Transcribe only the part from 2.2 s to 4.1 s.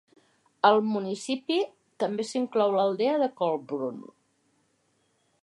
s'inclou l'aldea de Kollbrunn.